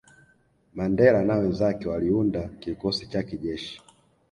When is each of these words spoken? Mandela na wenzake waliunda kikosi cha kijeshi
Mandela 0.75 1.23
na 1.23 1.35
wenzake 1.37 1.89
waliunda 1.89 2.49
kikosi 2.59 3.07
cha 3.07 3.23
kijeshi 3.23 3.81